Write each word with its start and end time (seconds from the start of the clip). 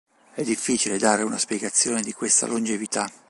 È 0.33 0.41
difficile 0.41 0.97
dare 0.97 1.21
una 1.21 1.37
spiegazione 1.37 2.01
di 2.01 2.11
questa 2.11 2.47
longevità. 2.47 3.07